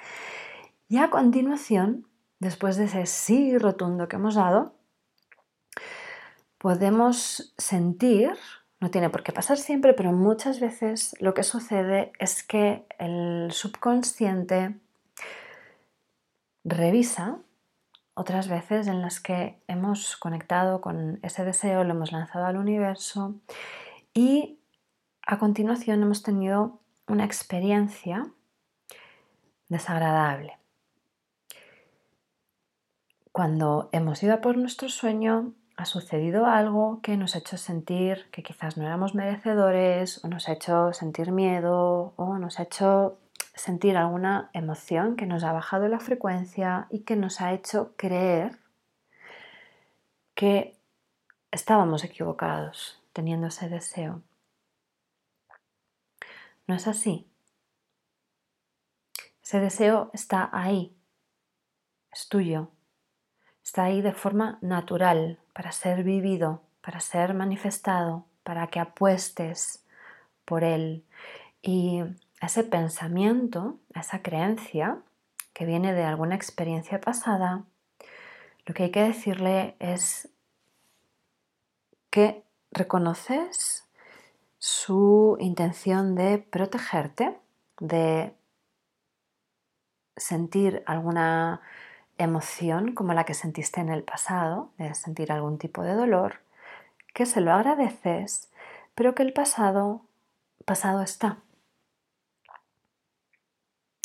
Y 0.90 0.98
a 0.98 1.08
continuación, 1.08 2.06
después 2.40 2.76
de 2.76 2.84
ese 2.84 3.06
sí 3.06 3.56
rotundo 3.56 4.06
que 4.08 4.16
hemos 4.16 4.34
dado, 4.34 4.74
podemos 6.58 7.54
sentir 7.56 8.36
no 8.82 8.90
tiene 8.90 9.10
por 9.10 9.22
qué 9.22 9.30
pasar 9.30 9.58
siempre, 9.58 9.94
pero 9.94 10.10
muchas 10.10 10.58
veces 10.58 11.14
lo 11.20 11.34
que 11.34 11.44
sucede 11.44 12.10
es 12.18 12.42
que 12.42 12.84
el 12.98 13.52
subconsciente 13.52 14.74
revisa 16.64 17.38
otras 18.14 18.48
veces 18.48 18.88
en 18.88 19.00
las 19.00 19.20
que 19.20 19.62
hemos 19.68 20.16
conectado 20.16 20.80
con 20.80 21.20
ese 21.22 21.44
deseo, 21.44 21.84
lo 21.84 21.92
hemos 21.92 22.10
lanzado 22.10 22.44
al 22.44 22.56
universo 22.56 23.36
y 24.14 24.58
a 25.24 25.38
continuación 25.38 26.02
hemos 26.02 26.24
tenido 26.24 26.80
una 27.06 27.24
experiencia 27.24 28.32
desagradable. 29.68 30.58
Cuando 33.30 33.90
hemos 33.92 34.20
ido 34.24 34.40
por 34.40 34.56
nuestro 34.56 34.88
sueño, 34.88 35.54
ha 35.76 35.84
sucedido 35.84 36.46
algo 36.46 37.00
que 37.02 37.16
nos 37.16 37.34
ha 37.34 37.38
hecho 37.38 37.56
sentir 37.56 38.28
que 38.30 38.42
quizás 38.42 38.76
no 38.76 38.84
éramos 38.84 39.14
merecedores 39.14 40.22
o 40.24 40.28
nos 40.28 40.48
ha 40.48 40.52
hecho 40.52 40.92
sentir 40.92 41.32
miedo 41.32 42.12
o 42.16 42.38
nos 42.38 42.58
ha 42.58 42.64
hecho 42.64 43.18
sentir 43.54 43.96
alguna 43.96 44.50
emoción 44.52 45.16
que 45.16 45.26
nos 45.26 45.44
ha 45.44 45.52
bajado 45.52 45.88
la 45.88 46.00
frecuencia 46.00 46.86
y 46.90 47.00
que 47.00 47.16
nos 47.16 47.40
ha 47.40 47.52
hecho 47.52 47.94
creer 47.96 48.58
que 50.34 50.78
estábamos 51.50 52.04
equivocados 52.04 53.00
teniendo 53.12 53.48
ese 53.48 53.68
deseo. 53.68 54.22
No 56.66 56.74
es 56.74 56.86
así. 56.86 57.28
Ese 59.42 59.60
deseo 59.60 60.10
está 60.14 60.48
ahí, 60.52 60.96
es 62.10 62.28
tuyo, 62.28 62.70
está 63.72 63.84
ahí 63.84 64.02
de 64.02 64.12
forma 64.12 64.58
natural 64.60 65.38
para 65.54 65.72
ser 65.72 66.04
vivido, 66.04 66.60
para 66.82 67.00
ser 67.00 67.32
manifestado, 67.32 68.26
para 68.42 68.66
que 68.66 68.78
apuestes 68.78 69.82
por 70.44 70.62
él. 70.62 71.06
Y 71.62 72.02
ese 72.42 72.64
pensamiento, 72.64 73.78
esa 73.94 74.20
creencia 74.20 74.98
que 75.54 75.64
viene 75.64 75.94
de 75.94 76.04
alguna 76.04 76.34
experiencia 76.34 77.00
pasada, 77.00 77.64
lo 78.66 78.74
que 78.74 78.82
hay 78.82 78.90
que 78.90 79.04
decirle 79.04 79.74
es 79.78 80.28
que 82.10 82.44
reconoces 82.72 83.88
su 84.58 85.38
intención 85.40 86.14
de 86.14 86.36
protegerte, 86.36 87.38
de 87.80 88.34
sentir 90.14 90.82
alguna 90.84 91.62
emoción 92.18 92.94
como 92.94 93.14
la 93.14 93.24
que 93.24 93.34
sentiste 93.34 93.80
en 93.80 93.88
el 93.88 94.02
pasado, 94.02 94.70
de 94.78 94.94
sentir 94.94 95.32
algún 95.32 95.58
tipo 95.58 95.82
de 95.82 95.94
dolor, 95.94 96.40
que 97.14 97.26
se 97.26 97.40
lo 97.40 97.52
agradeces, 97.52 98.50
pero 98.94 99.14
que 99.14 99.22
el 99.22 99.32
pasado, 99.32 100.02
pasado 100.64 101.02
está. 101.02 101.38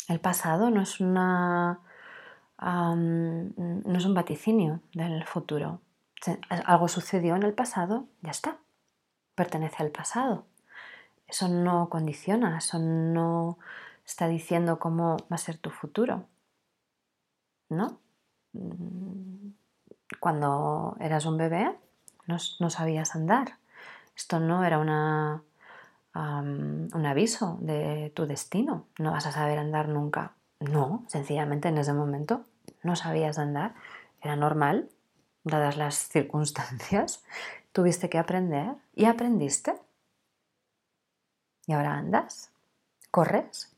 El 0.08 0.20
pasado 0.20 0.70
no 0.70 0.82
es 0.82 1.00
una 1.00 1.80
no 2.60 3.96
es 3.96 4.04
un 4.04 4.14
vaticinio 4.14 4.80
del 4.92 5.24
futuro. 5.24 5.80
Algo 6.48 6.88
sucedió 6.88 7.36
en 7.36 7.44
el 7.44 7.54
pasado, 7.54 8.06
ya 8.22 8.30
está. 8.30 8.58
Pertenece 9.34 9.82
al 9.82 9.90
pasado. 9.90 10.46
Eso 11.28 11.48
no 11.48 11.88
condiciona, 11.88 12.58
eso 12.58 12.78
no 12.78 13.58
está 14.04 14.26
diciendo 14.26 14.78
cómo 14.78 15.18
va 15.30 15.36
a 15.36 15.38
ser 15.38 15.58
tu 15.58 15.70
futuro. 15.70 16.24
¿No? 17.68 18.00
Mm, 18.52 19.50
cuando 20.20 20.96
eras 21.00 21.26
un 21.26 21.36
bebé 21.36 21.76
no, 22.26 22.70
sabías 22.70 23.14
andar. 23.14 23.58
Esto 24.14 24.38
no 24.38 24.62
era 24.64 24.78
una, 24.78 25.42
un 26.14 27.06
aviso 27.06 27.56
de 27.62 28.12
tu 28.14 28.26
destino. 28.26 28.86
No 28.98 29.12
vas 29.12 29.26
a 29.26 29.32
saber 29.32 29.58
andar 29.58 29.88
nunca. 29.88 30.34
No, 30.60 31.04
sencillamente 31.08 31.68
en 31.68 31.78
ese 31.78 31.94
momento 31.94 32.44
no 32.82 32.96
sabías 32.96 33.38
andar. 33.38 33.74
Era 34.20 34.36
normal, 34.36 34.90
dadas 35.42 35.78
las 35.78 35.94
circunstancias. 35.94 37.24
Tuviste 37.72 38.10
que 38.10 38.18
aprender 38.18 38.74
y 38.94 39.06
aprendiste. 39.06 39.74
Y 41.66 41.72
ahora 41.72 41.94
andas, 41.94 42.50
corres 43.10 43.77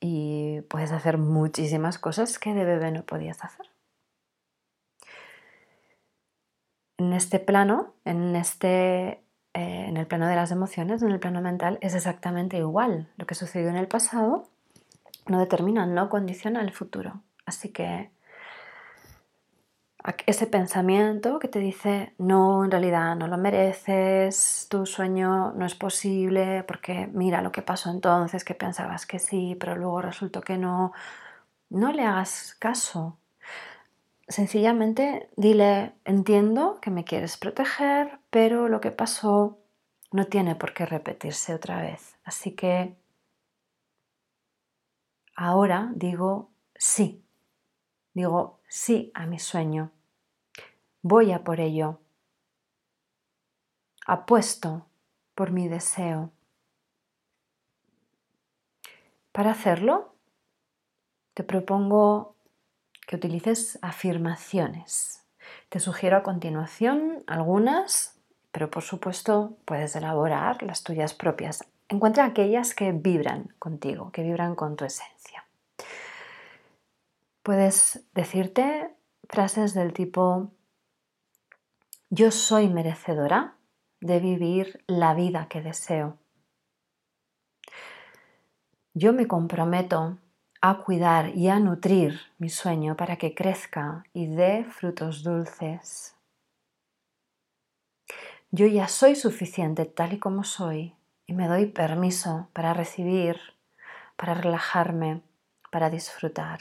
y 0.00 0.60
puedes 0.62 0.92
hacer 0.92 1.18
muchísimas 1.18 1.98
cosas 1.98 2.38
que 2.38 2.54
de 2.54 2.64
bebé 2.64 2.92
no 2.92 3.04
podías 3.04 3.42
hacer. 3.44 3.66
En 6.98 7.12
este 7.12 7.38
plano, 7.38 7.94
en, 8.04 8.36
este, 8.36 9.22
eh, 9.54 9.86
en 9.88 9.96
el 9.96 10.06
plano 10.06 10.26
de 10.28 10.36
las 10.36 10.50
emociones, 10.50 11.02
en 11.02 11.10
el 11.10 11.20
plano 11.20 11.42
mental, 11.42 11.78
es 11.82 11.94
exactamente 11.94 12.56
igual. 12.56 13.12
Lo 13.16 13.26
que 13.26 13.34
sucedió 13.34 13.68
en 13.68 13.76
el 13.76 13.88
pasado 13.88 14.48
no 15.26 15.38
determina, 15.38 15.86
no 15.86 16.08
condiciona 16.08 16.62
el 16.62 16.72
futuro. 16.72 17.22
Así 17.44 17.70
que 17.70 18.10
ese 20.26 20.46
pensamiento 20.46 21.38
que 21.38 21.48
te 21.48 21.58
dice, 21.58 22.14
no, 22.18 22.64
en 22.64 22.70
realidad 22.70 23.16
no 23.16 23.26
lo 23.28 23.38
mereces, 23.38 24.66
tu 24.70 24.86
sueño 24.86 25.52
no 25.52 25.66
es 25.66 25.74
posible, 25.74 26.64
porque 26.64 27.08
mira 27.12 27.42
lo 27.42 27.52
que 27.52 27.62
pasó 27.62 27.90
entonces, 27.90 28.44
que 28.44 28.54
pensabas 28.54 29.06
que 29.06 29.18
sí, 29.18 29.56
pero 29.58 29.76
luego 29.76 30.00
resultó 30.02 30.40
que 30.42 30.58
no, 30.58 30.92
no 31.70 31.92
le 31.92 32.04
hagas 32.04 32.56
caso. 32.58 33.18
Sencillamente 34.28 35.30
dile, 35.36 35.94
entiendo 36.04 36.80
que 36.80 36.90
me 36.90 37.04
quieres 37.04 37.36
proteger, 37.36 38.18
pero 38.30 38.68
lo 38.68 38.80
que 38.80 38.90
pasó 38.90 39.58
no 40.12 40.26
tiene 40.26 40.56
por 40.56 40.74
qué 40.74 40.86
repetirse 40.86 41.54
otra 41.54 41.80
vez. 41.80 42.16
Así 42.24 42.52
que 42.52 42.96
ahora 45.36 45.92
digo 45.94 46.50
sí, 46.74 47.24
digo 48.14 48.60
sí 48.68 49.12
a 49.14 49.26
mi 49.26 49.38
sueño 49.38 49.92
Voy 51.02 51.32
a 51.32 51.44
por 51.44 51.60
ello. 51.60 52.00
Apuesto 54.06 54.86
por 55.34 55.50
mi 55.50 55.68
deseo. 55.68 56.32
Para 59.32 59.50
hacerlo, 59.50 60.14
te 61.34 61.44
propongo 61.44 62.36
que 63.06 63.16
utilices 63.16 63.78
afirmaciones. 63.82 65.24
Te 65.68 65.80
sugiero 65.80 66.16
a 66.16 66.22
continuación 66.22 67.22
algunas, 67.26 68.18
pero 68.50 68.70
por 68.70 68.82
supuesto 68.82 69.58
puedes 69.64 69.94
elaborar 69.94 70.62
las 70.62 70.82
tuyas 70.82 71.12
propias. 71.12 71.64
Encuentra 71.88 72.24
aquellas 72.24 72.74
que 72.74 72.92
vibran 72.92 73.54
contigo, 73.58 74.10
que 74.10 74.22
vibran 74.22 74.54
con 74.54 74.76
tu 74.76 74.84
esencia. 74.84 75.44
Puedes 77.42 78.04
decirte 78.14 78.90
frases 79.28 79.74
del 79.74 79.92
tipo, 79.92 80.50
yo 82.16 82.30
soy 82.30 82.70
merecedora 82.70 83.58
de 84.00 84.20
vivir 84.20 84.82
la 84.86 85.12
vida 85.12 85.48
que 85.50 85.60
deseo. 85.60 86.16
Yo 88.94 89.12
me 89.12 89.26
comprometo 89.26 90.16
a 90.62 90.78
cuidar 90.78 91.36
y 91.36 91.48
a 91.48 91.60
nutrir 91.60 92.18
mi 92.38 92.48
sueño 92.48 92.96
para 92.96 93.16
que 93.16 93.34
crezca 93.34 94.04
y 94.14 94.28
dé 94.28 94.64
frutos 94.64 95.22
dulces. 95.22 96.16
Yo 98.50 98.66
ya 98.66 98.88
soy 98.88 99.14
suficiente 99.14 99.84
tal 99.84 100.14
y 100.14 100.18
como 100.18 100.42
soy 100.42 100.94
y 101.26 101.34
me 101.34 101.48
doy 101.48 101.66
permiso 101.66 102.48
para 102.54 102.72
recibir, 102.72 103.38
para 104.16 104.32
relajarme, 104.32 105.20
para 105.70 105.90
disfrutar. 105.90 106.60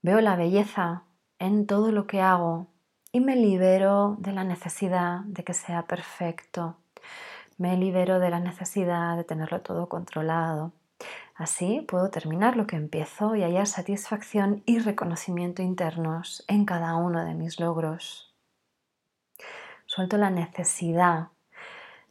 Veo 0.00 0.20
la 0.20 0.34
belleza 0.34 1.04
en 1.42 1.66
todo 1.66 1.90
lo 1.90 2.06
que 2.06 2.20
hago 2.20 2.68
y 3.10 3.18
me 3.18 3.34
libero 3.34 4.14
de 4.20 4.32
la 4.32 4.44
necesidad 4.44 5.22
de 5.24 5.42
que 5.42 5.54
sea 5.54 5.88
perfecto. 5.88 6.76
Me 7.58 7.76
libero 7.76 8.20
de 8.20 8.30
la 8.30 8.38
necesidad 8.38 9.16
de 9.16 9.24
tenerlo 9.24 9.60
todo 9.60 9.88
controlado. 9.88 10.70
Así 11.34 11.80
puedo 11.80 12.10
terminar 12.10 12.56
lo 12.56 12.68
que 12.68 12.76
empiezo 12.76 13.34
y 13.34 13.42
hallar 13.42 13.66
satisfacción 13.66 14.62
y 14.66 14.78
reconocimiento 14.78 15.62
internos 15.62 16.44
en 16.46 16.64
cada 16.64 16.94
uno 16.94 17.24
de 17.24 17.34
mis 17.34 17.58
logros. 17.58 18.32
Suelto 19.86 20.18
la 20.18 20.30
necesidad 20.30 21.30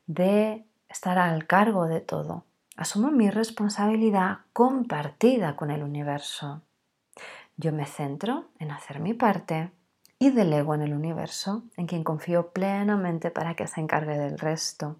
de 0.07 0.65
estar 0.89 1.17
al 1.17 1.47
cargo 1.47 1.87
de 1.87 2.01
todo. 2.01 2.43
Asumo 2.75 3.11
mi 3.11 3.29
responsabilidad 3.29 4.39
compartida 4.51 5.55
con 5.55 5.71
el 5.71 5.83
universo. 5.83 6.63
Yo 7.61 7.71
me 7.71 7.85
centro 7.85 8.49
en 8.57 8.71
hacer 8.71 8.99
mi 8.99 9.13
parte 9.13 9.69
y 10.17 10.31
delego 10.31 10.73
en 10.73 10.81
el 10.81 10.95
universo, 10.95 11.63
en 11.77 11.85
quien 11.85 12.03
confío 12.03 12.53
plenamente 12.53 13.29
para 13.29 13.53
que 13.53 13.67
se 13.67 13.79
encargue 13.79 14.17
del 14.17 14.39
resto. 14.39 14.99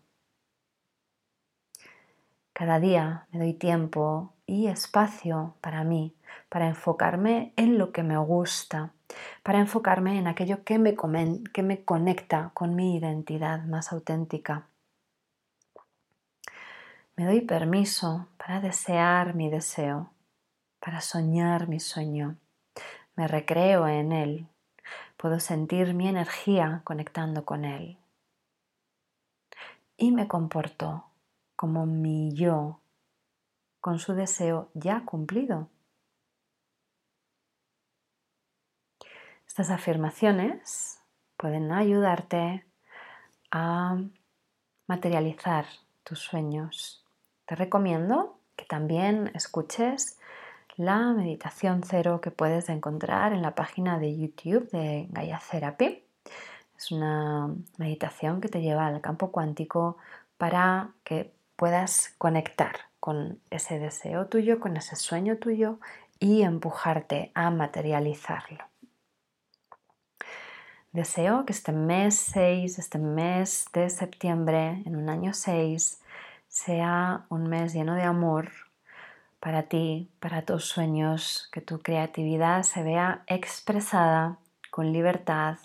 Cada 2.53 2.79
día 2.79 3.25
me 3.31 3.39
doy 3.39 3.53
tiempo 3.55 4.35
y 4.45 4.67
espacio 4.67 5.55
para 5.59 5.83
mí, 5.83 6.15
para 6.49 6.67
enfocarme 6.67 7.51
en 7.55 7.79
lo 7.79 7.91
que 7.91 8.03
me 8.03 8.19
gusta, 8.19 8.93
para 9.41 9.57
enfocarme 9.57 10.19
en 10.19 10.27
aquello 10.27 10.63
que 10.63 10.77
me, 10.77 10.95
que 11.51 11.63
me 11.63 11.83
conecta 11.83 12.51
con 12.53 12.75
mi 12.75 12.95
identidad 12.95 13.63
más 13.63 13.91
auténtica. 13.91 14.67
Me 17.15 17.25
doy 17.25 17.41
permiso 17.41 18.27
para 18.37 18.61
desear 18.61 19.33
mi 19.33 19.49
deseo, 19.49 20.11
para 20.79 21.01
soñar 21.01 21.67
mi 21.67 21.79
sueño. 21.79 22.37
Me 23.21 23.27
recreo 23.27 23.87
en 23.87 24.13
él. 24.13 24.47
Puedo 25.15 25.39
sentir 25.39 25.93
mi 25.93 26.07
energía 26.07 26.81
conectando 26.83 27.45
con 27.45 27.65
él. 27.65 27.99
Y 29.95 30.11
me 30.11 30.27
comporto 30.27 31.05
como 31.55 31.85
mi 31.85 32.33
yo, 32.33 32.79
con 33.79 33.99
su 33.99 34.15
deseo 34.15 34.71
ya 34.73 35.05
cumplido. 35.05 35.69
Estas 39.45 39.69
afirmaciones 39.69 40.99
pueden 41.37 41.71
ayudarte 41.71 42.65
a 43.51 43.99
materializar 44.87 45.67
tus 46.03 46.17
sueños. 46.17 47.05
Te 47.45 47.53
recomiendo 47.53 48.39
que 48.55 48.65
también 48.65 49.29
escuches 49.35 50.17
la 50.77 51.13
meditación 51.13 51.83
cero 51.83 52.21
que 52.21 52.31
puedes 52.31 52.69
encontrar 52.69 53.33
en 53.33 53.41
la 53.41 53.55
página 53.55 53.99
de 53.99 54.17
YouTube 54.17 54.69
de 54.71 55.07
Gaia 55.09 55.41
Therapy. 55.49 56.03
Es 56.77 56.91
una 56.91 57.53
meditación 57.77 58.41
que 58.41 58.49
te 58.49 58.61
lleva 58.61 58.87
al 58.87 59.01
campo 59.01 59.31
cuántico 59.31 59.97
para 60.37 60.91
que 61.03 61.33
puedas 61.55 62.15
conectar 62.17 62.75
con 62.99 63.39
ese 63.49 63.79
deseo 63.79 64.27
tuyo, 64.27 64.59
con 64.59 64.77
ese 64.77 64.95
sueño 64.95 65.37
tuyo 65.37 65.79
y 66.19 66.43
empujarte 66.43 67.31
a 67.33 67.49
materializarlo. 67.49 68.63
Deseo 70.91 71.45
que 71.45 71.53
este 71.53 71.71
mes 71.71 72.15
6, 72.15 72.77
este 72.77 72.97
mes 72.97 73.65
de 73.73 73.89
septiembre, 73.89 74.83
en 74.85 74.95
un 74.95 75.09
año 75.09 75.33
6, 75.33 76.01
sea 76.47 77.25
un 77.29 77.47
mes 77.47 77.73
lleno 77.73 77.95
de 77.95 78.03
amor, 78.03 78.51
para 79.41 79.63
ti, 79.63 80.07
para 80.19 80.43
tus 80.43 80.65
sueños, 80.65 81.49
que 81.51 81.59
tu 81.59 81.79
creatividad 81.79 82.63
se 82.63 82.83
vea 82.83 83.23
expresada 83.27 84.37
con 84.69 84.93
libertad, 84.93 85.57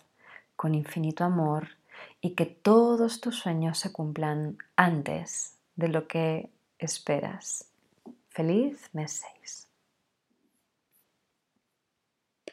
con 0.56 0.74
infinito 0.74 1.22
amor 1.22 1.68
y 2.22 2.30
que 2.30 2.46
todos 2.46 3.20
tus 3.20 3.36
sueños 3.38 3.78
se 3.78 3.92
cumplan 3.92 4.56
antes 4.74 5.58
de 5.76 5.88
lo 5.88 6.08
que 6.08 6.48
esperas. 6.78 7.66
Feliz 8.30 8.88
mes 8.94 9.22
6. 9.40 9.65